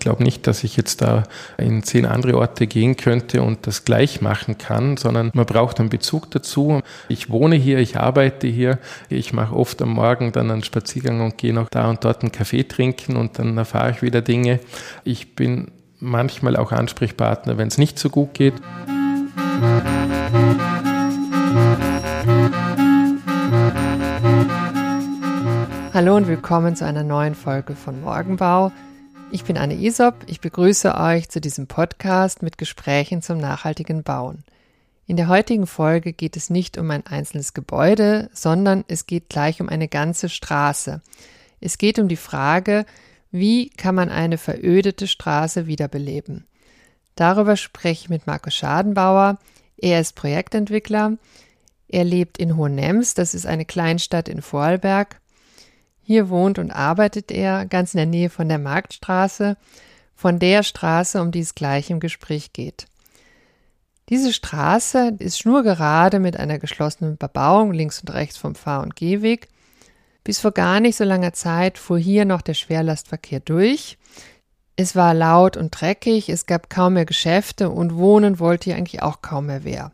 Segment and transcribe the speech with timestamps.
[0.00, 1.24] ich glaube nicht, dass ich jetzt da
[1.58, 5.90] in zehn andere Orte gehen könnte und das gleich machen kann, sondern man braucht einen
[5.90, 6.80] Bezug dazu.
[7.10, 8.78] Ich wohne hier, ich arbeite hier,
[9.10, 12.32] ich mache oft am Morgen dann einen Spaziergang und gehe noch da und dort einen
[12.32, 14.60] Kaffee trinken und dann erfahre ich wieder Dinge.
[15.04, 18.54] Ich bin manchmal auch Ansprechpartner, wenn es nicht so gut geht.
[25.92, 28.72] Hallo und willkommen zu einer neuen Folge von Morgenbau.
[29.32, 30.16] Ich bin Anne Isop.
[30.26, 34.42] Ich begrüße euch zu diesem Podcast mit Gesprächen zum nachhaltigen Bauen.
[35.06, 39.60] In der heutigen Folge geht es nicht um ein einzelnes Gebäude, sondern es geht gleich
[39.60, 41.00] um eine ganze Straße.
[41.60, 42.84] Es geht um die Frage,
[43.30, 46.44] wie kann man eine verödete Straße wiederbeleben?
[47.14, 49.38] Darüber spreche ich mit Markus Schadenbauer.
[49.76, 51.18] Er ist Projektentwickler.
[51.86, 55.20] Er lebt in Hohenems, das ist eine Kleinstadt in Vorarlberg.
[56.10, 59.56] Hier wohnt und arbeitet er ganz in der Nähe von der Marktstraße,
[60.16, 62.86] von der Straße, um die es gleich im Gespräch geht.
[64.08, 69.46] Diese Straße ist schnurgerade mit einer geschlossenen Bebauung links und rechts vom Fahr- und Gehweg.
[70.24, 73.96] Bis vor gar nicht so langer Zeit fuhr hier noch der Schwerlastverkehr durch.
[74.74, 79.00] Es war laut und dreckig, es gab kaum mehr Geschäfte und wohnen wollte hier eigentlich
[79.00, 79.92] auch kaum mehr wer.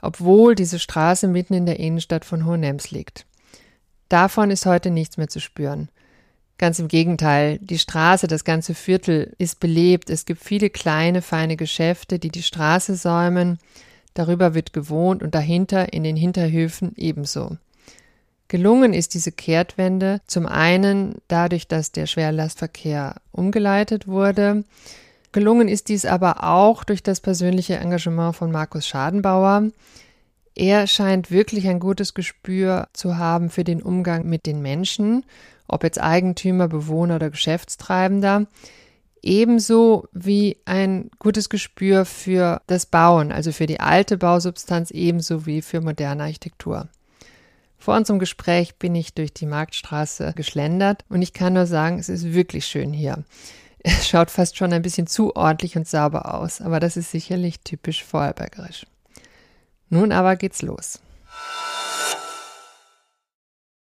[0.00, 3.26] Obwohl diese Straße mitten in der Innenstadt von Hohenems liegt.
[4.12, 5.88] Davon ist heute nichts mehr zu spüren.
[6.58, 10.10] Ganz im Gegenteil, die Straße, das ganze Viertel ist belebt.
[10.10, 13.58] Es gibt viele kleine, feine Geschäfte, die die Straße säumen.
[14.12, 17.56] Darüber wird gewohnt und dahinter in den Hinterhöfen ebenso.
[18.48, 24.64] Gelungen ist diese Kehrtwende zum einen dadurch, dass der Schwerlastverkehr umgeleitet wurde.
[25.32, 29.70] Gelungen ist dies aber auch durch das persönliche Engagement von Markus Schadenbauer,
[30.54, 35.24] er scheint wirklich ein gutes Gespür zu haben für den Umgang mit den Menschen,
[35.66, 38.46] ob jetzt Eigentümer, Bewohner oder Geschäftstreibender,
[39.22, 45.62] ebenso wie ein gutes Gespür für das Bauen, also für die alte Bausubstanz ebenso wie
[45.62, 46.88] für moderne Architektur.
[47.78, 52.08] Vor unserem Gespräch bin ich durch die Marktstraße geschlendert und ich kann nur sagen, es
[52.08, 53.24] ist wirklich schön hier.
[53.80, 57.60] Es schaut fast schon ein bisschen zu ordentlich und sauber aus, aber das ist sicherlich
[57.60, 58.86] typisch vorarlbergerisch.
[59.92, 61.00] Nun aber geht's los.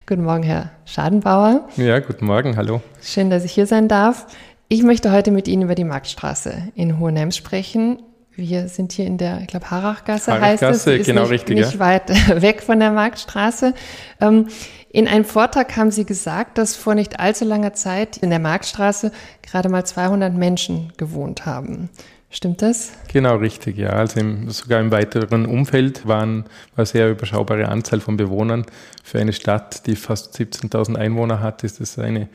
[0.08, 1.70] Guten Morgen, Herr Schadenbauer.
[1.78, 2.82] Ja, guten Morgen, hallo.
[3.04, 4.26] Schön, dass ich hier sein darf.
[4.70, 8.02] Ich möchte heute mit Ihnen über die Marktstraße in Hohenems sprechen.
[8.36, 11.00] Wir sind hier in der, ich glaube, Harachgasse, Harachgasse heißt es.
[11.02, 11.58] Ist genau nicht, richtig.
[11.58, 11.80] Nicht ja.
[11.80, 12.10] weit
[12.42, 13.76] weg von der Marktstraße.
[14.20, 14.48] Ähm,
[14.90, 19.12] in einem Vortrag haben Sie gesagt, dass vor nicht allzu langer Zeit in der Marktstraße
[19.44, 21.92] gerade mal 200 Menschen gewohnt haben.
[22.36, 22.94] Stimmt das?
[23.10, 23.90] Genau, richtig, ja.
[23.92, 28.66] Also im, sogar im weiteren Umfeld waren, war eine sehr überschaubare Anzahl von Bewohnern.
[29.04, 32.30] Für eine Stadt, die fast 17.000 Einwohner hat, ist das eine,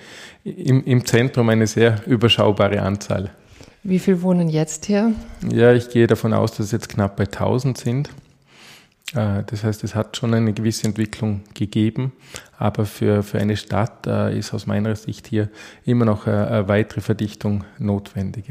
[0.45, 3.31] im, im Zentrum eine sehr überschaubare Anzahl.
[3.83, 5.15] Wie viel wohnen jetzt hier?
[5.53, 8.11] Ja, ich gehe davon aus, dass es jetzt knapp bei 1000 sind.
[9.15, 12.13] Äh, das heißt, es hat schon eine gewisse Entwicklung gegeben,
[12.59, 15.49] aber für, für eine Stadt äh, ist aus meiner Sicht hier
[15.85, 18.47] immer noch eine, weitere Verdichtung notwendig.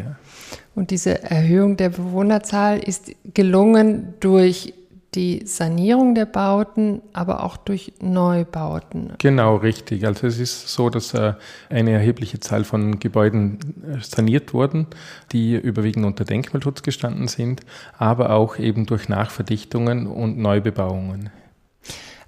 [0.75, 4.73] Und diese Erhöhung der Bewohnerzahl ist gelungen durch
[5.17, 9.13] die Sanierung der Bauten, aber auch durch Neubauten.
[9.17, 10.05] Genau, richtig.
[10.05, 11.33] Also es ist so, dass äh,
[11.69, 14.85] eine erhebliche Zahl von Gebäuden äh, saniert wurden,
[15.31, 17.61] die überwiegend unter Denkmalschutz gestanden sind,
[17.97, 21.31] aber auch eben durch Nachverdichtungen und Neubebauungen.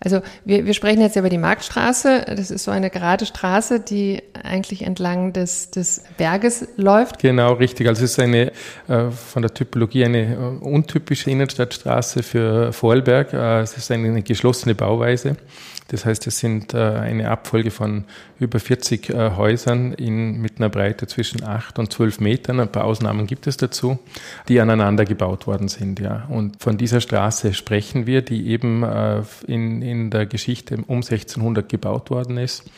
[0.02, 2.26] Also wir, wir sprechen jetzt über die Marktstraße.
[2.36, 7.20] Das ist so eine gerade Straße, die eigentlich entlang des, des Berges läuft.
[7.20, 7.88] Genau, richtig.
[7.88, 8.52] Also es ist eine
[8.88, 13.34] äh, von der Typologie eine äh, untypische Innenstadtstraße für Vorarlberg.
[13.34, 15.36] Äh, es ist eine geschlossene Bauweise.
[15.90, 18.06] Das heißt, es sind äh, eine Abfolge von
[18.40, 22.60] über 40 äh, Häusern in, mit einer Breite zwischen 8 und 12 Metern.
[22.60, 24.00] Ein paar Ausnahmen gibt es dazu,
[24.48, 26.00] die aneinander gebaut worden sind.
[26.00, 26.26] Ja.
[26.30, 31.68] Und von dieser Straße sprechen wir, die eben äh, in, in der Geschichte um 1600
[31.68, 32.70] gebaut worden ist,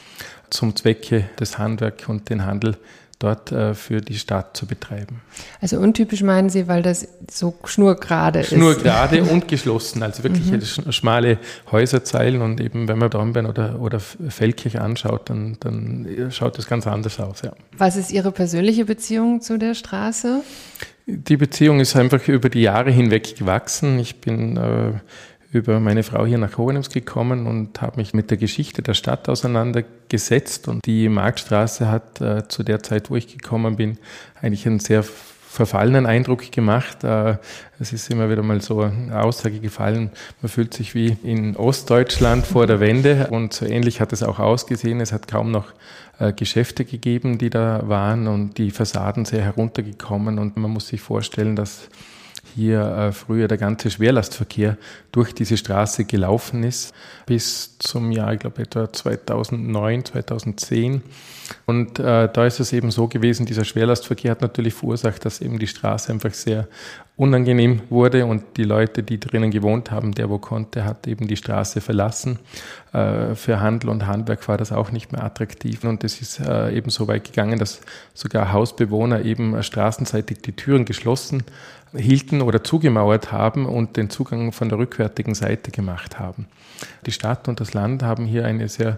[0.49, 2.77] zum Zwecke des Handwerk und den Handel
[3.23, 5.21] dort äh, für die Stadt zu betreiben.
[5.61, 8.49] Also untypisch meinen Sie, weil das so schnurgerade ist?
[8.49, 10.91] Schnurgerade und geschlossen, also wirklich mhm.
[10.91, 11.37] schmale
[11.71, 16.87] Häuserzeilen und eben wenn man Dornbirn oder, oder Feldkirch anschaut, dann, dann schaut das ganz
[16.87, 17.41] anders aus.
[17.41, 17.53] Ja.
[17.77, 20.41] Was ist Ihre persönliche Beziehung zu der Straße?
[21.07, 23.99] Die Beziehung ist einfach über die Jahre hinweg gewachsen.
[23.99, 24.93] Ich bin äh,
[25.51, 29.27] über meine Frau hier nach Hohenems gekommen und habe mich mit der Geschichte der Stadt
[29.27, 30.67] auseinandergesetzt.
[30.67, 33.97] Und die Marktstraße hat äh, zu der Zeit, wo ich gekommen bin,
[34.41, 37.03] eigentlich einen sehr verfallenen Eindruck gemacht.
[37.03, 37.35] Äh,
[37.79, 40.11] es ist immer wieder mal so eine Aussage gefallen,
[40.41, 44.39] man fühlt sich wie in Ostdeutschland vor der Wende und so ähnlich hat es auch
[44.39, 45.01] ausgesehen.
[45.01, 45.73] Es hat kaum noch
[46.19, 51.01] äh, Geschäfte gegeben, die da waren und die Fassaden sehr heruntergekommen und man muss sich
[51.01, 51.89] vorstellen, dass
[52.55, 54.77] hier äh, früher der ganze Schwerlastverkehr
[55.11, 56.93] durch diese Straße gelaufen ist,
[57.25, 61.01] bis zum Jahr, ich glaube, etwa 2009, 2010.
[61.65, 65.59] Und äh, da ist es eben so gewesen, dieser Schwerlastverkehr hat natürlich verursacht, dass eben
[65.59, 66.67] die Straße einfach sehr
[67.21, 71.35] unangenehm wurde und die Leute, die drinnen gewohnt haben, der wo konnte, hat eben die
[71.37, 72.39] Straße verlassen.
[72.93, 76.75] Äh, für Handel und Handwerk war das auch nicht mehr attraktiv und es ist äh,
[76.75, 77.81] eben so weit gegangen, dass
[78.15, 81.43] sogar Hausbewohner eben straßenseitig die Türen geschlossen
[81.95, 86.47] hielten oder zugemauert haben und den Zugang von der rückwärtigen Seite gemacht haben.
[87.05, 88.97] Die Stadt und das Land haben hier eine sehr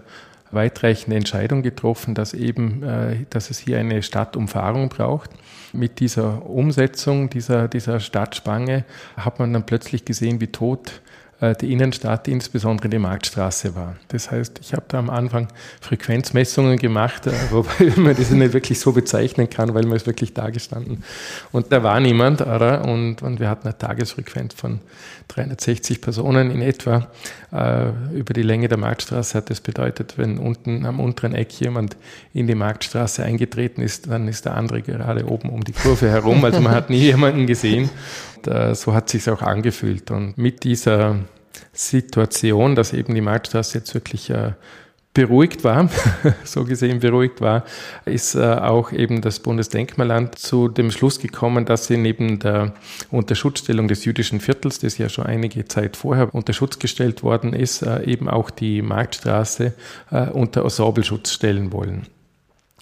[0.54, 5.30] weitreichende Entscheidung getroffen, dass eben, äh, dass es hier eine Stadtumfahrung braucht.
[5.72, 8.84] Mit dieser Umsetzung dieser, dieser Stadtspange
[9.16, 11.02] hat man dann plötzlich gesehen, wie tot
[11.60, 13.96] die Innenstadt, insbesondere die Marktstraße war.
[14.08, 15.48] Das heißt, ich habe da am Anfang
[15.80, 20.32] Frequenzmessungen gemacht, äh, wobei man das nicht wirklich so bezeichnen kann, weil man ist wirklich
[20.32, 21.04] da gestanden.
[21.52, 22.84] Und da war niemand, oder?
[22.84, 24.80] Und, und wir hatten eine Tagesfrequenz von
[25.28, 27.08] 360 Personen in etwa.
[27.52, 31.96] Äh, über die Länge der Marktstraße hat das bedeutet, wenn unten am unteren Eck jemand
[32.32, 36.44] in die Marktstraße eingetreten ist, dann ist der andere gerade oben um die Kurve herum.
[36.44, 37.90] Also man hat nie jemanden gesehen.
[38.46, 40.10] Äh, so hat sich auch angefühlt.
[40.10, 41.16] Und mit dieser
[41.72, 44.52] Situation, dass eben die Marktstraße jetzt wirklich äh,
[45.14, 45.88] beruhigt war,
[46.44, 47.64] so gesehen beruhigt war,
[48.04, 52.74] ist äh, auch eben das Bundesdenkmalamt zu dem Schluss gekommen, dass sie neben der
[53.10, 57.82] Unterschutzstellung des jüdischen Viertels, das ja schon einige Zeit vorher unter Schutz gestellt worden ist,
[57.82, 59.72] äh, eben auch die Marktstraße
[60.10, 62.08] äh, unter Ensembleschutz stellen wollen.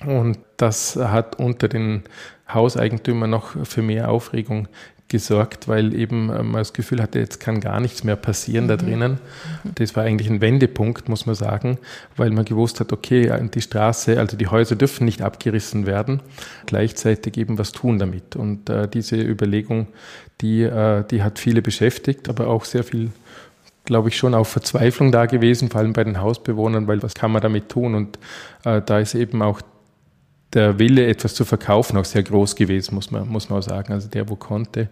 [0.06, 2.02] Und das hat unter den
[2.48, 4.68] Hauseigentümern noch für mehr Aufregung
[5.12, 8.68] gesorgt, weil eben äh, man das Gefühl hatte, jetzt kann gar nichts mehr passieren mhm.
[8.68, 9.18] da drinnen.
[9.76, 11.78] Das war eigentlich ein Wendepunkt, muss man sagen,
[12.16, 16.20] weil man gewusst hat, okay, äh, die Straße, also die Häuser dürfen nicht abgerissen werden,
[16.66, 18.34] gleichzeitig eben was tun damit.
[18.34, 19.86] Und äh, diese Überlegung,
[20.40, 23.12] die, äh, die hat viele beschäftigt, aber auch sehr viel
[23.84, 27.32] glaube ich, schon auch Verzweiflung da gewesen, vor allem bei den Hausbewohnern, weil was kann
[27.32, 27.96] man damit tun?
[27.96, 28.16] Und
[28.64, 29.60] äh, da ist eben auch
[30.54, 33.93] der Wille, etwas zu verkaufen, auch sehr groß gewesen, muss man, muss man auch sagen.
[33.93, 34.88] Also der, wo konnte,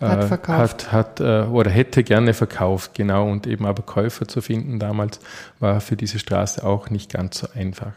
[0.00, 0.92] hat, äh, verkauft.
[0.92, 3.28] hat, hat äh, oder hätte gerne verkauft, genau.
[3.28, 5.20] Und eben aber Käufer zu finden damals
[5.58, 7.92] war für diese Straße auch nicht ganz so einfach.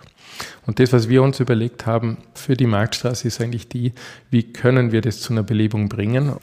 [0.66, 3.94] Und das, was wir uns überlegt haben für die Marktstraße, ist eigentlich die,
[4.32, 6.34] wie können wir das zu einer Belebung bringen?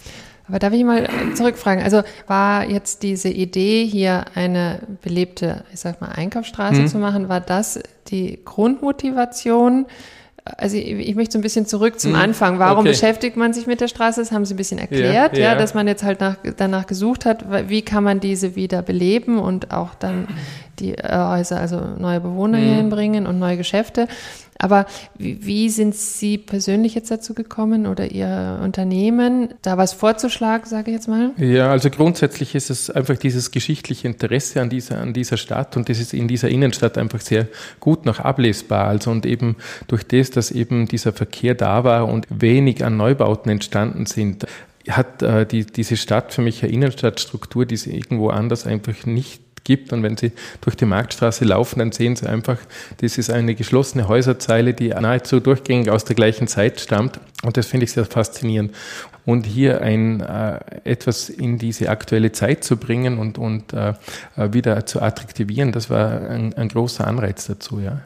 [0.47, 1.83] Aber darf ich mal zurückfragen?
[1.83, 6.87] Also war jetzt diese Idee, hier eine belebte, ich sag mal, Einkaufsstraße hm.
[6.89, 9.87] zu machen, war das die Grundmotivation?
[10.57, 12.59] Also ich, ich, möchte so ein bisschen zurück zum hm, Anfang.
[12.59, 12.91] Warum okay.
[12.91, 14.21] beschäftigt man sich mit der Straße?
[14.21, 15.53] Das haben Sie ein bisschen erklärt, ja, ja.
[15.53, 19.39] ja dass man jetzt halt nach, danach gesucht hat, wie kann man diese wieder beleben
[19.39, 20.29] und auch dann
[20.79, 22.63] die Häuser, also neue Bewohner mhm.
[22.63, 24.09] hier hinbringen und neue Geschäfte.
[24.63, 24.85] Aber
[25.17, 30.91] wie, wie, sind Sie persönlich jetzt dazu gekommen oder Ihr Unternehmen, da was vorzuschlagen, sage
[30.91, 31.31] ich jetzt mal?
[31.39, 35.89] Ja, also grundsätzlich ist es einfach dieses geschichtliche Interesse an dieser, an dieser Stadt und
[35.89, 37.49] das ist in dieser Innenstadt einfach sehr
[37.81, 38.87] gut noch ablesbar.
[38.87, 39.57] Also und eben
[39.89, 44.47] durch das, dass eben dieser Verkehr da war und wenig an Neubauten entstanden sind,
[44.89, 49.43] hat äh, die, diese Stadt für mich eine Innenstadtstruktur, die es irgendwo anders einfach nicht
[49.71, 49.93] gibt.
[49.93, 52.59] Und wenn Sie durch die Marktstraße laufen, dann sehen Sie einfach,
[53.01, 57.21] das ist eine geschlossene Häuserzeile, die nahezu durchgängig aus der gleichen Zeit stammt.
[57.45, 58.73] Und das finde ich sehr faszinierend.
[59.31, 63.95] Und hier ein, äh, etwas in diese aktuelle Zeit zu bringen und, und äh,
[64.37, 68.01] wieder zu attraktivieren, das war ein, ein großer Anreiz dazu, ja.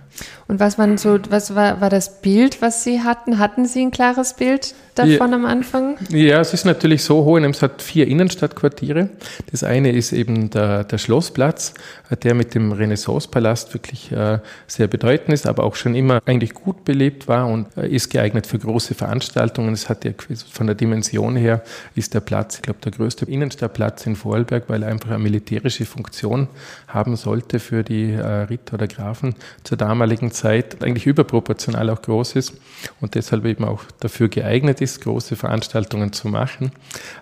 [0.46, 3.38] Und was waren so, was war, war das Bild, was Sie hatten?
[3.38, 5.96] Hatten Sie ein klares Bild davon ja, am Anfang?
[6.10, 9.08] Ja, es ist natürlich so, Hohenems hat vier Innenstadtquartiere.
[9.50, 11.74] Das eine ist eben der, der Schlossplatz,
[12.22, 16.84] der mit dem Renaissancepalast wirklich äh, sehr bedeutend ist, aber auch schon immer eigentlich gut
[16.84, 19.72] belebt war und äh, ist geeignet für große Veranstaltungen.
[19.72, 20.12] Es hat ja
[20.52, 21.62] von der Dimension her
[21.94, 25.84] ist der Platz, ich glaube, der größte Innenstadtplatz in Vorarlberg, weil er einfach eine militärische
[25.84, 26.48] Funktion
[26.88, 32.36] haben sollte für die äh, Ritter oder Grafen zur damaligen Zeit, eigentlich überproportional auch groß
[32.36, 32.54] ist
[33.00, 36.72] und deshalb eben auch dafür geeignet ist, große Veranstaltungen zu machen.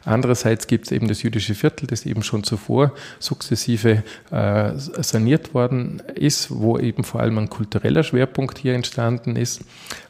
[0.04, 6.02] Andererseits gibt es eben das jüdische Viertel, das eben schon zuvor sukzessive äh, saniert worden
[6.14, 9.62] ist, wo eben vor allem ein kultureller Schwerpunkt hier entstanden ist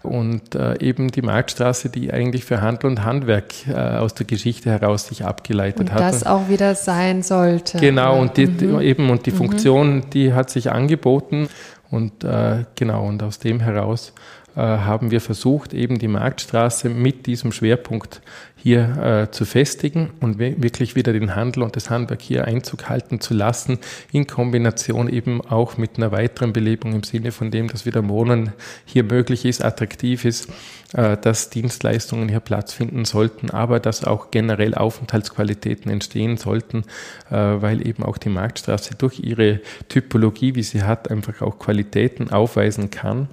[0.03, 4.71] und äh, eben die Marktstraße, die eigentlich für Handel und Handwerk äh, aus der Geschichte
[4.71, 6.01] heraus sich abgeleitet und hat.
[6.01, 7.79] Das auch wieder sein sollte.
[7.79, 8.81] Genau, und die, mhm.
[8.81, 9.37] eben und die mhm.
[9.37, 11.49] Funktion, die hat sich angeboten
[11.91, 14.13] und äh, genau, und aus dem heraus
[14.57, 18.21] äh, haben wir versucht, eben die Marktstraße mit diesem Schwerpunkt
[18.63, 23.21] hier äh, zu festigen und wirklich wieder den Handel und das Handwerk hier Einzug halten
[23.21, 23.79] zu lassen,
[24.13, 28.53] in Kombination eben auch mit einer weiteren Belebung im Sinne von dem, dass wieder Wohnen
[28.85, 30.49] hier möglich ist, attraktiv ist,
[30.93, 36.85] äh, dass Dienstleistungen hier Platz finden sollten, aber dass auch generell Aufenthaltsqualitäten entstehen sollten,
[37.31, 42.31] äh, weil eben auch die Marktstraße durch ihre Typologie, wie sie hat, einfach auch Qualitäten
[42.31, 43.27] aufweisen kann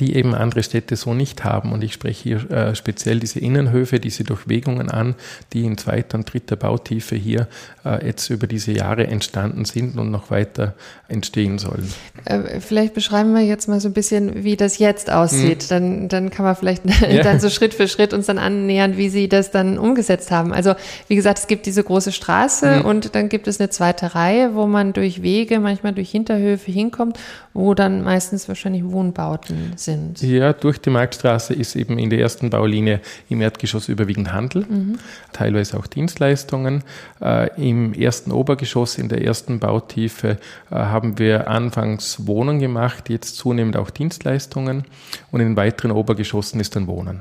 [0.00, 1.72] die eben andere Städte so nicht haben.
[1.72, 5.14] Und ich spreche hier äh, speziell diese Innenhöfe, diese Durchwegungen an,
[5.52, 7.48] die in zweiter und dritter Bautiefe hier
[7.84, 10.74] äh, jetzt über diese Jahre entstanden sind und noch weiter
[11.08, 11.92] entstehen sollen.
[12.24, 15.64] Äh, vielleicht beschreiben wir jetzt mal so ein bisschen, wie das jetzt aussieht.
[15.64, 15.68] Hm.
[15.68, 17.22] Dann, dann kann man vielleicht ja.
[17.22, 20.52] dann so Schritt für Schritt uns dann annähern, wie Sie das dann umgesetzt haben.
[20.54, 20.74] Also
[21.08, 22.84] wie gesagt, es gibt diese große Straße hm.
[22.86, 27.18] und dann gibt es eine zweite Reihe, wo man durch Wege, manchmal durch Hinterhöfe hinkommt,
[27.52, 30.22] wo dann meistens wahrscheinlich Wohnbauten sind sind.
[30.22, 34.98] Ja, durch die Marktstraße ist eben in der ersten Baulinie im Erdgeschoss überwiegend Handel, mhm.
[35.32, 36.84] teilweise auch Dienstleistungen.
[37.20, 40.38] Äh, Im ersten Obergeschoss, in der ersten Bautiefe,
[40.70, 44.84] äh, haben wir anfangs Wohnungen gemacht, jetzt zunehmend auch Dienstleistungen
[45.30, 47.20] und in den weiteren Obergeschossen ist dann Wohnen.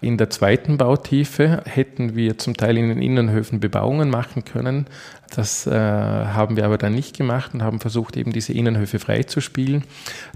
[0.00, 4.86] In der zweiten Bautiefe hätten wir zum Teil in den Innenhöfen Bebauungen machen können.
[5.34, 9.84] Das äh, haben wir aber dann nicht gemacht und haben versucht, eben diese Innenhöfe freizuspielen,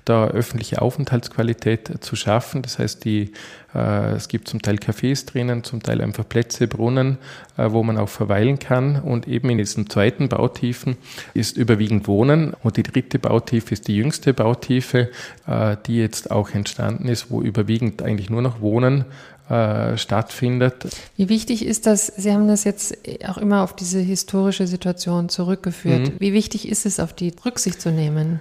[0.05, 2.63] da öffentliche Aufenthaltsqualität zu schaffen.
[2.63, 3.33] Das heißt, die,
[3.75, 7.19] es gibt zum Teil Cafés drinnen, zum Teil einfach Plätze, Brunnen,
[7.57, 9.01] äh, wo man auch verweilen kann.
[9.01, 10.97] Und eben in diesen zweiten Bautiefen
[11.33, 12.55] ist überwiegend Wohnen.
[12.63, 15.11] Und die dritte Bautiefe ist die jüngste Bautiefe,
[15.47, 19.07] äh, die jetzt auch entstanden ist, wo überwiegend eigentlich nur noch Wohnen
[19.49, 20.87] äh, stattfindet.
[21.17, 26.13] Wie wichtig ist das, Sie haben das jetzt auch immer auf diese historische Situation zurückgeführt.
[26.13, 26.15] Mhm.
[26.19, 28.41] Wie wichtig ist es, auf die Rücksicht zu nehmen?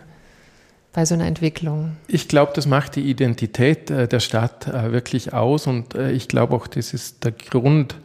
[0.94, 1.96] Bei so einer Entwicklung?
[2.08, 6.28] Ich glaube, das macht die Identität äh, der Stadt äh, wirklich aus und äh, ich
[6.28, 7.96] glaube auch, das ist der Grund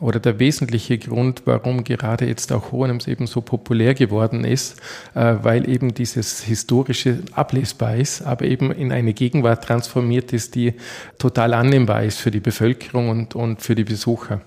[0.00, 4.82] oder der wesentliche Grund, warum gerade jetzt auch Hohenems eben so populär geworden ist,
[5.14, 10.74] weil eben dieses historische ablesbar ist, aber eben in eine Gegenwart transformiert ist, die
[11.18, 14.40] total annehmbar ist für die Bevölkerung und, und für die Besucher.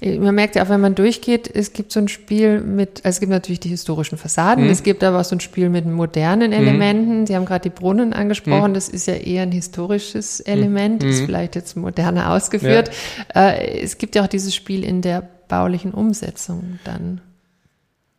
[0.00, 3.20] Man merkt ja auch, wenn man durchgeht, es gibt so ein Spiel mit, also es
[3.20, 4.70] gibt natürlich die historischen Fassaden, mhm.
[4.70, 6.56] es gibt aber auch so ein Spiel mit modernen mhm.
[6.56, 7.20] Elementen.
[7.20, 7.26] Mhm.
[7.26, 8.74] Sie haben gerade die Brunnen angesprochen, mhm.
[8.74, 11.26] das ist ja eher ein historisches Element, ist mhm.
[11.26, 12.90] vielleicht jetzt moderner ausgeführt.
[13.34, 13.50] Ja.
[13.50, 17.20] Äh, es gibt ja auch dieses Spiel in der baulichen Umsetzung dann.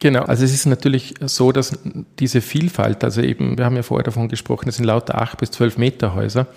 [0.01, 1.77] Genau, also es ist natürlich so, dass
[2.19, 5.51] diese Vielfalt, also eben, wir haben ja vorher davon gesprochen, es sind lauter acht bis
[5.51, 6.47] zwölf Meter Häuser,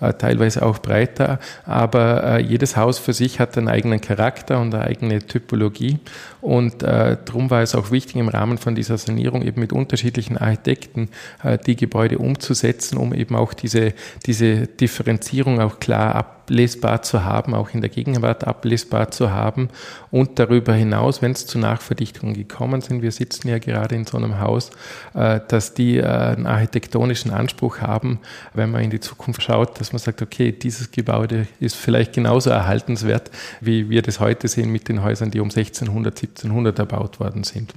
[0.00, 4.74] äh, teilweise auch breiter, aber äh, jedes Haus für sich hat einen eigenen Charakter und
[4.74, 6.00] eine eigene Typologie.
[6.40, 10.36] Und äh, darum war es auch wichtig, im Rahmen von dieser Sanierung eben mit unterschiedlichen
[10.36, 11.08] Architekten
[11.44, 13.94] äh, die Gebäude umzusetzen, um eben auch diese,
[14.26, 19.68] diese Differenzierung auch klar ab ablesbar zu haben, auch in der Gegenwart ablesbar zu haben
[20.10, 24.16] und darüber hinaus, wenn es zu Nachverdichtungen gekommen sind, wir sitzen ja gerade in so
[24.16, 24.70] einem Haus,
[25.14, 28.18] äh, dass die äh, einen architektonischen Anspruch haben,
[28.54, 32.50] wenn man in die Zukunft schaut, dass man sagt, okay, dieses Gebäude ist vielleicht genauso
[32.50, 33.30] erhaltenswert,
[33.60, 37.74] wie wir das heute sehen mit den Häusern, die um 1600, 1700 erbaut worden sind.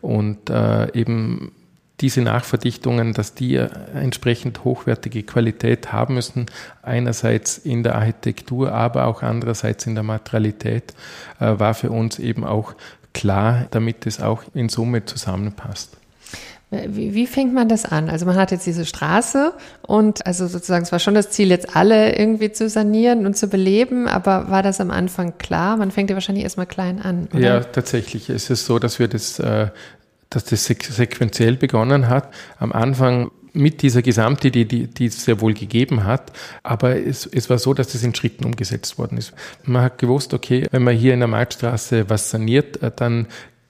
[0.00, 1.52] Und äh, eben
[2.00, 6.46] diese Nachverdichtungen, dass die entsprechend hochwertige Qualität haben müssen,
[6.82, 10.94] einerseits in der Architektur, aber auch andererseits in der Materialität,
[11.40, 12.74] war für uns eben auch
[13.12, 15.96] klar, damit es auch in Summe zusammenpasst.
[16.70, 18.10] Wie, wie fängt man das an?
[18.10, 21.74] Also man hat jetzt diese Straße und also sozusagen es war schon das Ziel, jetzt
[21.74, 25.78] alle irgendwie zu sanieren und zu beleben, aber war das am Anfang klar?
[25.78, 27.28] Man fängt ja wahrscheinlich erstmal klein an.
[27.32, 27.40] Oder?
[27.40, 28.28] Ja, tatsächlich.
[28.28, 29.68] Es ist so, dass wir das äh,
[30.30, 32.32] dass das sequenziell begonnen hat.
[32.58, 37.50] Am Anfang mit dieser Gesamtidee, die, die es sehr wohl gegeben hat, aber es, es
[37.50, 39.34] war so, dass das in Schritten umgesetzt worden ist.
[39.64, 43.26] Man hat gewusst, okay, wenn man hier in der Marktstraße was saniert, äh, dann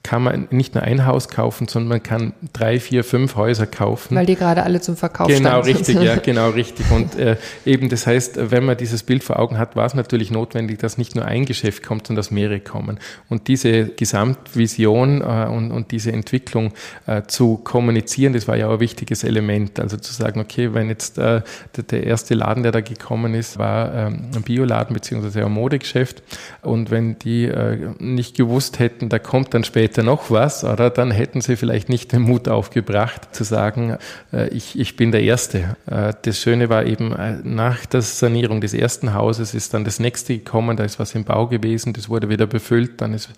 [0.09, 4.15] kann man nicht nur ein Haus kaufen, sondern man kann drei, vier, fünf Häuser kaufen.
[4.15, 6.89] Weil die gerade alle zum Verkauf Genau, richtig, ja, genau, richtig.
[6.89, 10.31] Und äh, eben, das heißt, wenn man dieses Bild vor Augen hat, war es natürlich
[10.31, 12.97] notwendig, dass nicht nur ein Geschäft kommt, sondern dass mehrere kommen.
[13.29, 16.73] Und diese Gesamtvision äh, und, und diese Entwicklung
[17.05, 19.79] äh, zu kommunizieren, das war ja auch ein wichtiges Element.
[19.79, 21.43] Also zu sagen, okay, wenn jetzt äh,
[21.77, 26.23] der, der erste Laden, der da gekommen ist, war ähm, ein Bioladen beziehungsweise ein Modegeschäft.
[26.63, 30.89] Und wenn die äh, nicht gewusst hätten, da kommt dann später bitte noch was, oder
[30.89, 33.97] dann hätten sie vielleicht nicht den Mut aufgebracht zu sagen,
[34.31, 35.75] äh, ich, ich bin der Erste.
[35.87, 39.99] Äh, das Schöne war eben, äh, nach der Sanierung des ersten Hauses ist dann das
[39.99, 43.29] nächste gekommen, da ist was im Bau gewesen, das wurde wieder befüllt, dann ist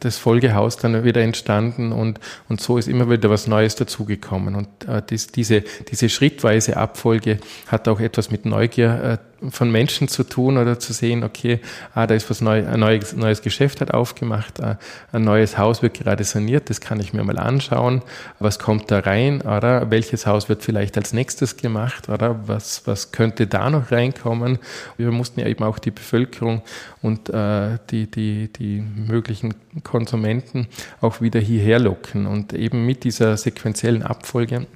[0.00, 4.54] das Folgehaus dann wieder entstanden und, und so ist immer wieder was Neues dazugekommen.
[4.54, 10.08] Und äh, dies, diese, diese schrittweise Abfolge hat auch etwas mit Neugier äh, von Menschen
[10.08, 11.60] zu tun oder zu sehen, okay,
[11.94, 14.78] ah, da ist was neu, ein neues, neues Geschäft hat aufgemacht, ah,
[15.12, 18.02] ein neues Haus wird gerade saniert, das kann ich mir mal anschauen,
[18.38, 19.90] was kommt da rein, oder?
[19.90, 22.40] Welches Haus wird vielleicht als nächstes gemacht, oder?
[22.46, 24.58] Was, was könnte da noch reinkommen.
[24.96, 26.62] Wir mussten ja eben auch die Bevölkerung
[27.02, 30.68] und äh, die, die, die möglichen Konsumenten
[31.00, 32.26] auch wieder hierher locken.
[32.26, 34.66] Und eben mit dieser sequenziellen Abfolge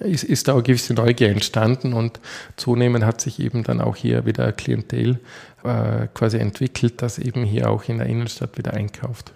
[0.00, 2.20] ist, ist da eine gewisse Neugier entstanden und
[2.56, 5.20] zunehmend hat sich eben dann auch hier wieder Klientel
[5.62, 9.32] äh, quasi entwickelt, das eben hier auch in der Innenstadt wieder einkauft.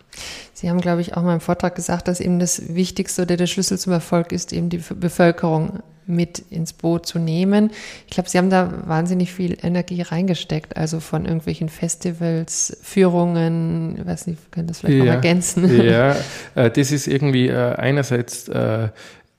[0.55, 3.47] Sie haben, glaube ich, auch mal im Vortrag gesagt, dass eben das Wichtigste oder der
[3.47, 7.71] Schlüssel zum Erfolg ist, eben die Bevölkerung mit ins Boot zu nehmen.
[8.07, 14.07] Ich glaube, Sie haben da wahnsinnig viel Energie reingesteckt, also von irgendwelchen Festivals, Führungen, ich
[14.07, 15.85] weiß nicht, können das vielleicht ja, noch ergänzen?
[15.85, 16.17] Ja,
[16.55, 18.49] äh, das ist irgendwie äh, einerseits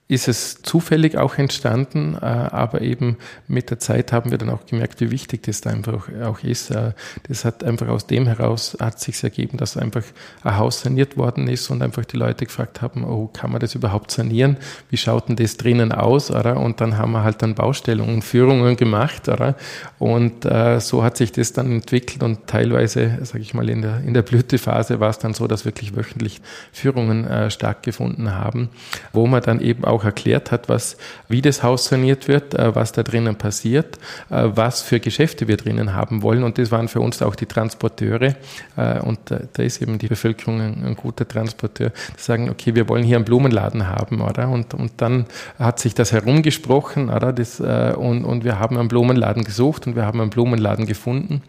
[0.10, 4.66] ist es zufällig auch entstanden, äh, aber eben mit der Zeit haben wir dann auch
[4.66, 6.72] gemerkt, wie wichtig das da einfach auch ist.
[6.72, 6.94] Äh,
[7.28, 10.04] das hat einfach aus dem heraus hat sich ergeben, dass einfach
[10.44, 13.76] ein Haus saniert worden ist und einfach die Leute gefragt haben, oh, kann man das
[13.76, 14.56] überhaupt sanieren?
[14.90, 16.32] Wie schaut denn das drinnen aus?
[16.32, 16.58] Oder?
[16.58, 19.56] Und dann haben wir halt dann Baustellungen, Führungen gemacht, oder?
[20.00, 24.00] Und äh, so hat sich das dann entwickelt und teilweise, sage ich mal, in der,
[24.06, 28.70] in der Blütephase war es dann so, dass wirklich wöchentlich Führungen stattgefunden haben,
[29.12, 32.76] wo man dann eben auch auch erklärt hat, was, wie das Haus saniert wird, äh,
[32.76, 33.98] was da drinnen passiert,
[34.30, 36.44] äh, was für Geschäfte wir drinnen haben wollen.
[36.44, 38.36] Und das waren für uns auch die Transporteure.
[38.78, 43.04] Äh, und da ist eben die Bevölkerung ein, guter Transporteur, die sagen, okay, wir wollen
[43.04, 44.50] hier einen Blumenladen haben, oder?
[44.50, 45.26] Und, und dann
[45.58, 47.34] hat sich das herumgesprochen, oder?
[47.34, 51.42] Das, und, und wir haben einen Blumenladen gesucht und wir haben einen Blumenladen gefunden.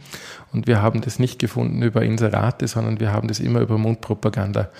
[0.52, 4.70] Und wir haben das nicht gefunden über Inserate, sondern wir haben das immer über Mundpropaganda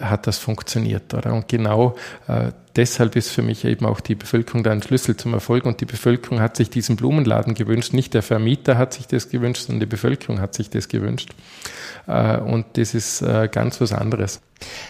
[0.00, 1.14] hat das funktioniert.
[1.14, 1.32] Oder?
[1.32, 1.96] Und genau
[2.28, 5.64] äh, deshalb ist für mich eben auch die Bevölkerung da ein Schlüssel zum Erfolg.
[5.64, 7.92] Und die Bevölkerung hat sich diesen Blumenladen gewünscht.
[7.92, 11.30] Nicht der Vermieter hat sich das gewünscht, sondern die Bevölkerung hat sich das gewünscht.
[12.06, 14.40] Äh, und das ist äh, ganz was anderes.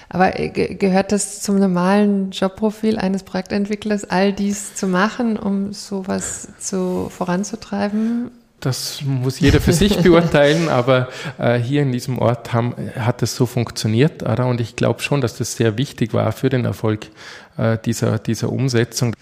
[0.08, 6.48] Aber äh, gehört das zum normalen Jobprofil eines Projektentwicklers, all dies zu machen, um sowas
[6.58, 8.30] zu, voranzutreiben?
[8.60, 11.08] Das muss jeder für sich beurteilen, aber
[11.38, 14.22] äh, hier in diesem Ort haben, hat es so funktioniert.
[14.22, 14.46] Oder?
[14.46, 17.06] Und ich glaube schon, dass das sehr wichtig war für den Erfolg
[17.58, 19.14] äh, dieser, dieser Umsetzung.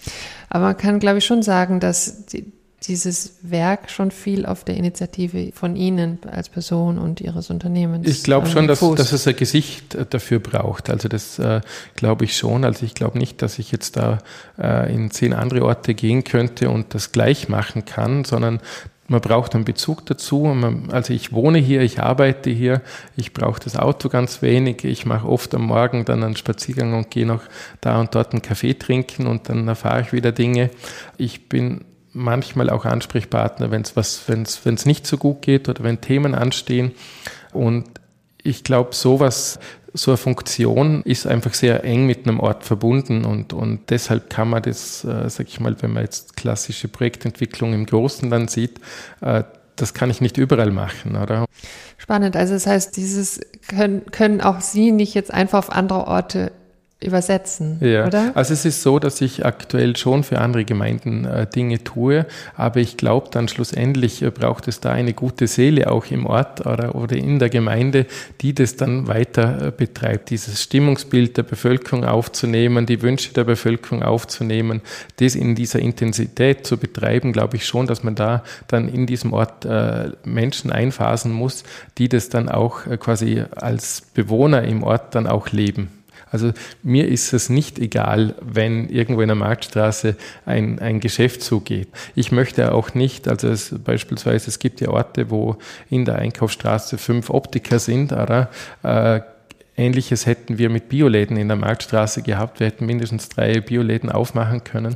[0.49, 2.45] Aber man kann, glaube ich, schon sagen, dass die,
[2.87, 8.07] dieses Werk schon viel auf der Initiative von Ihnen als Person und Ihres Unternehmens.
[8.07, 10.89] Ich glaube schon, dass, dass, es ein Gesicht äh, dafür braucht.
[10.89, 11.61] Also das äh,
[11.95, 12.63] glaube ich schon.
[12.63, 14.19] Also ich glaube nicht, dass ich jetzt da
[14.59, 18.59] äh, in zehn andere Orte gehen könnte und das gleich machen kann, sondern
[19.07, 20.45] man braucht einen Bezug dazu.
[20.91, 22.81] also ich wohne hier, ich arbeite hier,
[23.15, 24.83] ich brauche das Auto ganz wenig.
[24.83, 27.43] Ich mache oft am Morgen dann einen Spaziergang und gehe noch
[27.81, 30.71] da und dort einen Kaffee trinken und dann erfahre ich wieder Dinge.
[31.17, 35.83] Ich bin manchmal auch Ansprechpartner, wenn es was, wenn es nicht so gut geht oder
[35.83, 36.93] wenn Themen anstehen.
[37.53, 37.85] Und
[38.41, 39.59] ich glaube, sowas
[39.95, 44.49] so eine Funktion ist einfach sehr eng mit einem Ort verbunden und, und deshalb kann
[44.49, 48.79] man das, äh, sag ich mal, wenn man jetzt klassische Projektentwicklung im Großen dann sieht,
[49.21, 49.43] äh,
[49.75, 51.45] das kann ich nicht überall machen, oder?
[51.97, 52.35] Spannend.
[52.35, 56.51] Also das heißt, dieses können, können auch Sie nicht jetzt einfach auf andere Orte
[57.05, 58.07] übersetzen, ja.
[58.07, 58.31] oder?
[58.35, 62.79] Also es ist so, dass ich aktuell schon für andere Gemeinden äh, Dinge tue, aber
[62.79, 66.95] ich glaube dann schlussendlich äh, braucht es da eine gute Seele auch im Ort oder,
[66.95, 68.05] oder in der Gemeinde,
[68.41, 74.03] die das dann weiter äh, betreibt, dieses Stimmungsbild der Bevölkerung aufzunehmen, die Wünsche der Bevölkerung
[74.03, 74.81] aufzunehmen,
[75.17, 79.33] das in dieser Intensität zu betreiben, glaube ich schon, dass man da dann in diesem
[79.33, 81.63] Ort äh, Menschen einphasen muss,
[81.97, 85.89] die das dann auch äh, quasi als Bewohner im Ort dann auch leben.
[86.31, 86.51] Also
[86.83, 91.87] mir ist es nicht egal, wenn irgendwo in der Marktstraße ein, ein Geschäft zugeht.
[92.15, 95.57] Ich möchte auch nicht, also es, beispielsweise es gibt ja Orte, wo
[95.89, 98.49] in der Einkaufsstraße fünf Optiker sind, oder,
[98.83, 99.21] äh,
[99.77, 102.59] Ähnliches hätten wir mit Bioläden in der Marktstraße gehabt.
[102.59, 104.95] Wir hätten mindestens drei Bioläden aufmachen können,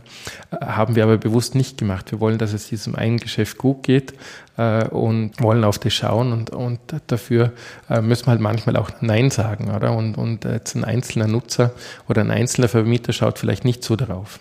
[0.51, 2.11] äh, haben wir aber bewusst nicht gemacht.
[2.11, 4.13] Wir wollen, dass es diesem einen Geschäft gut geht
[4.59, 7.53] äh, und wollen auf das schauen und, und dafür
[7.89, 9.95] äh, müssen wir halt manchmal auch Nein sagen, oder?
[9.95, 11.71] Und, und jetzt ein einzelner Nutzer
[12.09, 14.39] oder ein einzelner Vermieter schaut vielleicht nicht so darauf.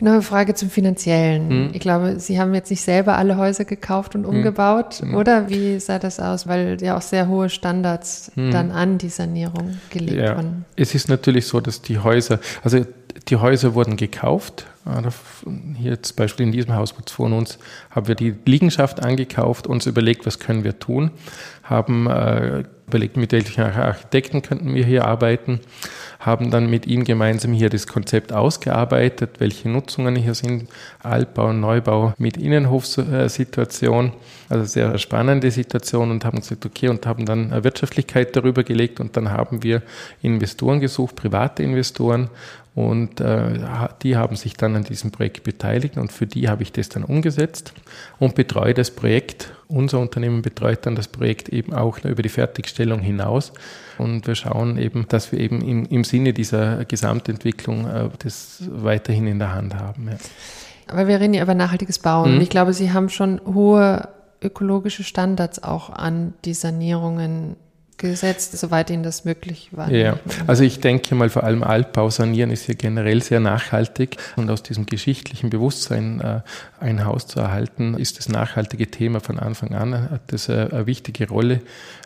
[0.00, 1.50] Noch eine Frage zum Finanziellen.
[1.50, 1.70] Hm.
[1.72, 4.30] Ich glaube, Sie haben jetzt nicht selber alle Häuser gekauft und hm.
[4.30, 5.14] umgebaut, hm.
[5.14, 5.48] oder?
[5.48, 6.46] Wie sah das aus?
[6.46, 8.50] Weil ja auch sehr hohe Standards hm.
[8.50, 10.36] dann an die Sanierung gelegt ja.
[10.36, 10.64] wurden.
[10.76, 12.84] Es ist natürlich so, dass die Häuser, also
[13.28, 14.66] die Häuser wurden gekauft.
[15.76, 17.58] Hier zum Beispiel in diesem Haus von uns
[17.90, 21.10] haben wir die Liegenschaft angekauft, uns überlegt, was können wir tun,
[21.62, 25.60] haben äh, überlegt, mit welchen Architekten könnten wir hier arbeiten,
[26.18, 30.68] haben dann mit ihm gemeinsam hier das Konzept ausgearbeitet, welche Nutzungen hier sind,
[31.02, 34.12] Altbau, Neubau mit Innenhofsituation,
[34.48, 39.16] also sehr spannende Situation und haben gesagt, okay, und haben dann Wirtschaftlichkeit darüber gelegt und
[39.16, 39.82] dann haben wir
[40.22, 42.30] Investoren gesucht, private Investoren
[42.78, 43.58] und äh,
[44.02, 47.02] die haben sich dann an diesem Projekt beteiligt und für die habe ich das dann
[47.02, 47.72] umgesetzt
[48.20, 49.52] und betreue das Projekt.
[49.66, 53.52] Unser Unternehmen betreut dann das Projekt eben auch über die Fertigstellung hinaus.
[53.98, 59.26] Und wir schauen eben, dass wir eben im, im Sinne dieser Gesamtentwicklung äh, das weiterhin
[59.26, 60.10] in der Hand haben.
[60.12, 60.16] Ja.
[60.86, 62.36] Aber wir reden ja über nachhaltiges Bauen.
[62.36, 62.42] Mhm.
[62.42, 64.08] Ich glaube, Sie haben schon hohe
[64.40, 67.56] ökologische Standards auch an die Sanierungen
[67.98, 69.90] gesetzt, soweit Ihnen das möglich war.
[69.90, 74.48] Ja, also ich denke mal, vor allem Altbau sanieren ist ja generell sehr nachhaltig und
[74.50, 76.40] aus diesem geschichtlichen Bewusstsein äh,
[76.80, 80.86] ein Haus zu erhalten, ist das nachhaltige Thema von Anfang an, hat das äh, eine
[80.86, 81.60] wichtige Rolle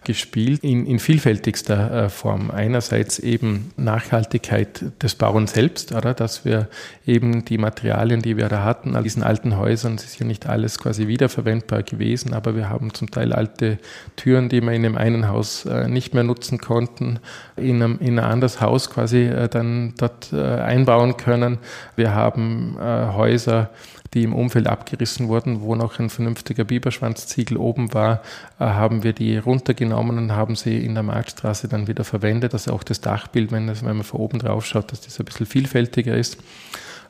[0.04, 2.50] gespielt in, in vielfältigster äh, Form.
[2.50, 6.68] Einerseits eben Nachhaltigkeit des Bauens selbst, oder dass wir
[7.06, 10.46] eben die Materialien, die wir da hatten, an diesen alten Häusern, es ist ja nicht
[10.46, 13.78] alles quasi wiederverwendbar gewesen, aber wir haben zum Teil alte
[14.16, 17.18] Türen, die wir in dem einen Haus nicht mehr nutzen konnten,
[17.56, 21.58] in, einem, in ein anderes Haus quasi äh, dann dort äh, einbauen können.
[21.96, 23.70] Wir haben äh, Häuser,
[24.14, 28.20] die im Umfeld abgerissen wurden, wo noch ein vernünftiger Biberschwanzziegel oben war,
[28.58, 32.52] haben wir die runtergenommen und haben sie in der Marktstraße dann wieder verwendet.
[32.52, 35.24] Also auch das Dachbild, wenn, das, wenn man von oben drauf schaut, dass das ein
[35.24, 36.36] bisschen vielfältiger ist.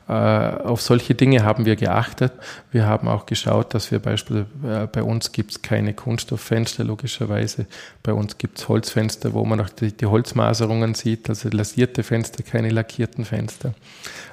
[0.07, 2.33] Äh, auf solche Dinge haben wir geachtet.
[2.71, 7.67] Wir haben auch geschaut, dass wir beispielsweise, äh, bei uns gibt es keine Kunststofffenster, logischerweise.
[8.01, 12.43] Bei uns gibt es Holzfenster, wo man auch die, die Holzmaserungen sieht, also lasierte Fenster,
[12.43, 13.73] keine lackierten Fenster.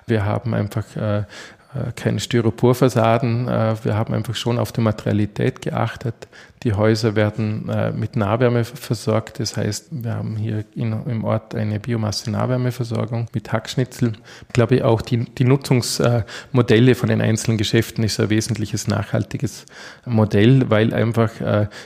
[0.07, 1.25] Wir haben einfach äh,
[1.95, 3.47] keine Styroporfassaden.
[3.47, 6.27] Äh, wir haben einfach schon auf die Materialität geachtet.
[6.65, 9.39] Die Häuser werden äh, mit Nahwärme versorgt.
[9.39, 14.15] Das heißt, wir haben hier im Ort eine Biomasse-Nahwärmeversorgung mit Hackschnitzel.
[14.49, 19.65] Ich glaube, auch die, die Nutzungsmodelle von den einzelnen Geschäften ist ein wesentliches nachhaltiges
[20.05, 21.31] Modell, weil einfach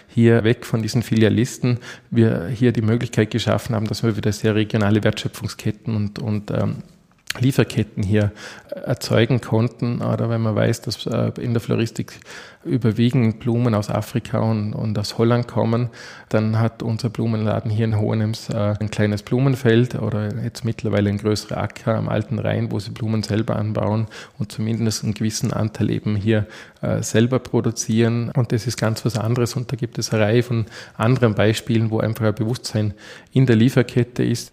[0.09, 1.79] hier weg von diesen Filialisten
[2.11, 6.83] wir hier die Möglichkeit geschaffen haben, dass wir wieder sehr regionale Wertschöpfungsketten und, und ähm,
[7.41, 8.33] Lieferketten hier
[8.71, 10.03] erzeugen konnten.
[10.03, 12.21] Oder wenn man weiß, dass äh, in der Floristik
[12.65, 15.91] überwiegend Blumen aus Afrika und, und aus Holland kommen,
[16.29, 21.19] dann hat unser Blumenladen hier in Hohenems äh, ein kleines Blumenfeld oder jetzt mittlerweile ein
[21.19, 24.07] größerer Acker am Alten Rhein, wo sie Blumen selber anbauen
[24.39, 26.47] und zumindest einen gewissen Anteil eben hier
[26.81, 28.31] äh, selber produzieren.
[28.31, 29.55] Und das ist ganz was anderes.
[29.55, 30.67] Und da gibt es eine Reihe von
[30.97, 32.95] anderen Beispielen, wo einfach ein Bewusstsein
[33.33, 34.53] in der Lieferkette ist.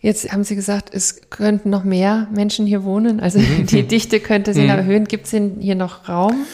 [0.00, 3.66] Jetzt haben Sie gesagt, es könnten noch mehr Menschen hier wohnen, also mhm.
[3.66, 4.70] die Dichte könnte sich mhm.
[4.70, 5.04] erhöhen.
[5.06, 6.46] Gibt es denn hier noch Raum?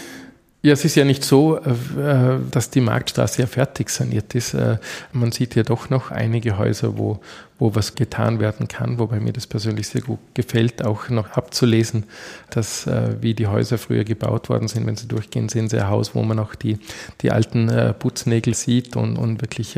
[0.65, 4.55] Ja, es ist ja nicht so, äh, dass die Marktstraße ja fertig saniert ist.
[4.55, 4.79] Äh,
[5.13, 7.19] man sieht ja doch noch einige Häuser, wo,
[7.59, 12.05] wo was getan werden kann, wobei mir das persönlich sehr gut gefällt, auch noch abzulesen,
[12.51, 15.89] dass äh, wie die Häuser früher gebaut worden sind, wenn sie durchgehen, sehen sie ein
[15.89, 16.79] Haus, wo man auch die,
[17.23, 19.77] die alten Putznägel sieht und, und wirklich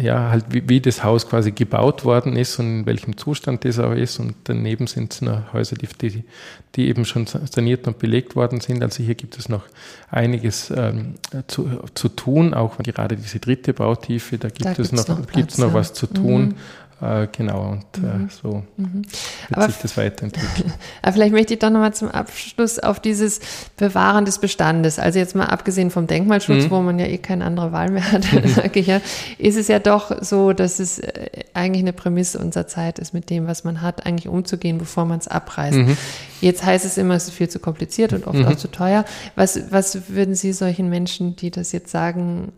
[0.00, 3.78] ja, halt wie, wie, das Haus quasi gebaut worden ist und in welchem Zustand das
[3.78, 4.18] auch ist.
[4.20, 6.24] Und daneben sind es noch Häuser, die, die,
[6.76, 8.82] die, eben schon saniert und belegt worden sind.
[8.82, 9.64] Also hier gibt es noch
[10.10, 11.14] einiges ähm,
[11.48, 15.58] zu, zu tun, auch gerade diese dritte Bautiefe, da gibt da es noch, noch, Platz,
[15.58, 16.42] noch was zu tun.
[16.42, 16.54] Mhm.
[17.00, 18.28] Äh, genau, und äh, mhm.
[18.28, 19.02] so mhm.
[19.48, 20.72] wird aber sich das weiterentwickeln.
[21.02, 23.40] Aber vielleicht möchte ich doch nochmal zum Abschluss auf dieses
[23.76, 26.70] Bewahren des Bestandes, also jetzt mal abgesehen vom Denkmalschutz, mhm.
[26.70, 29.00] wo man ja eh keine andere Wahl mehr hat, sage ich ja,
[29.38, 33.30] ist es ja doch so, dass es äh, eigentlich eine Prämisse unserer Zeit ist, mit
[33.30, 35.78] dem, was man hat, eigentlich umzugehen, bevor man es abreißt.
[35.78, 35.96] Mhm.
[36.40, 38.46] Jetzt heißt es immer, es ist viel zu kompliziert und oft mhm.
[38.46, 39.04] auch zu teuer.
[39.36, 42.52] Was, was würden Sie solchen Menschen, die das jetzt sagen,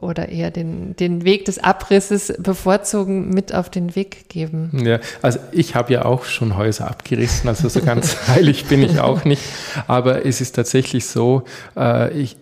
[0.00, 4.70] oder eher den, den Weg des Abrisses bevorzugen, mit auf den Weg geben?
[4.84, 9.00] Ja, also ich habe ja auch schon Häuser abgerissen, also so ganz heilig bin ich
[9.00, 9.42] auch nicht.
[9.86, 11.44] Aber es ist tatsächlich so,
[11.76, 12.36] äh, ich,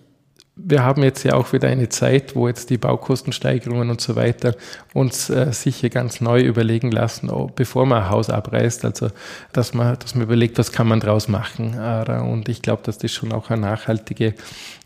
[0.59, 4.57] wir haben jetzt ja auch wieder eine Zeit, wo jetzt die Baukostensteigerungen und so weiter
[4.95, 9.11] uns äh, sicher ganz neu überlegen lassen, oh, bevor man ein Haus abreißt, also
[9.53, 11.77] dass man, dass man überlegt, was kann man draus machen.
[11.79, 14.33] Äh, und ich glaube, dass das schon auch eine nachhaltige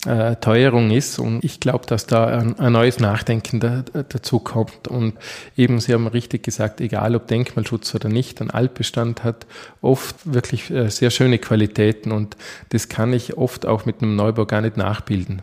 [0.06, 1.20] äh, Teuerung ist.
[1.20, 4.88] Und ich glaube, dass da ein, ein neues Nachdenken da, dazu kommt.
[4.88, 5.14] Und
[5.56, 9.46] eben, Sie haben richtig gesagt, egal ob Denkmalschutz oder nicht, ein Altbestand hat
[9.82, 12.36] oft wirklich äh, sehr schöne Qualitäten und
[12.70, 15.42] das kann ich oft auch mit einem Neubau gar nicht nachbilden.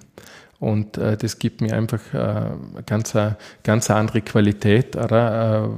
[0.59, 2.49] Und äh, das gibt mir einfach äh,
[2.85, 3.31] ganz, äh,
[3.63, 4.95] ganz andere Qualität.
[4.95, 5.69] Oder?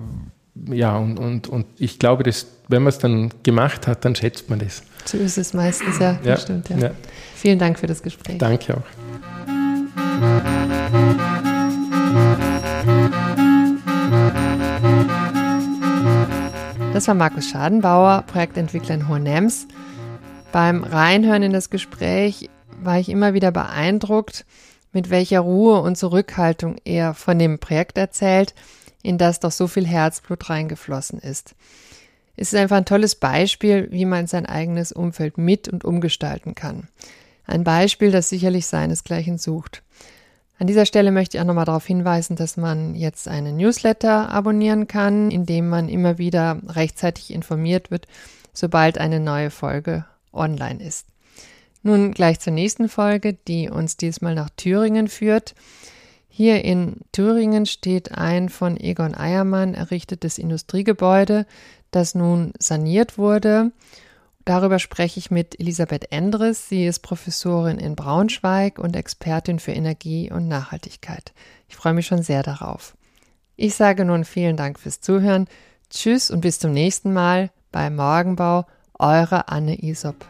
[0.68, 4.16] Äh, ja, und, und, und ich glaube, dass, wenn man es dann gemacht hat, dann
[4.16, 4.84] schätzt man das.
[5.06, 6.18] So ist es meistens, ja.
[6.24, 6.78] ja, stimmt, ja.
[6.78, 6.92] ja.
[7.36, 8.38] Vielen Dank für das Gespräch.
[8.38, 8.84] Danke auch.
[16.94, 19.68] Das war Markus Schadenbauer, Projektentwickler in Hohenems.
[20.52, 22.50] Beim Reinhören in das Gespräch
[22.82, 24.46] war ich immer wieder beeindruckt,
[24.92, 28.54] mit welcher Ruhe und Zurückhaltung er von dem Projekt erzählt,
[29.04, 31.56] in das doch so viel Herzblut reingeflossen ist.
[32.36, 36.88] Es ist einfach ein tolles Beispiel, wie man sein eigenes Umfeld mit und umgestalten kann.
[37.46, 39.84] Ein Beispiel, das sicherlich seinesgleichen sucht.
[40.58, 44.88] An dieser Stelle möchte ich auch nochmal darauf hinweisen, dass man jetzt einen Newsletter abonnieren
[44.88, 48.08] kann, in dem man immer wieder rechtzeitig informiert wird,
[48.54, 51.08] sobald eine neue Folge online ist.
[51.82, 55.56] Nun gleich zur nächsten Folge, die uns diesmal nach Thüringen führt.
[56.28, 61.46] Hier in Thüringen steht ein von Egon Eiermann errichtetes Industriegebäude,
[61.92, 63.72] das nun saniert wurde.
[64.46, 66.70] Darüber spreche ich mit Elisabeth Endres.
[66.70, 71.34] Sie ist Professorin in Braunschweig und Expertin für Energie und Nachhaltigkeit.
[71.68, 72.96] Ich freue mich schon sehr darauf.
[73.58, 75.48] Ich sage nun vielen Dank fürs Zuhören.
[75.90, 78.66] Tschüss und bis zum nächsten Mal bei Morgenbau.
[78.98, 80.26] Eure Anne Isop.